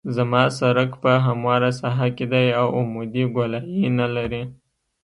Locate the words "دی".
2.33-2.47